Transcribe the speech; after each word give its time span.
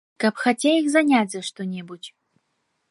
Каб 0.23 0.39
хаця 0.43 0.71
іх 0.79 0.89
заняць 0.95 1.31
за 1.35 1.41
што-небудзь. 1.51 2.09